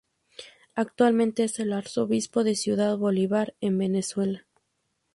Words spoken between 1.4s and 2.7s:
es el Arzobispo de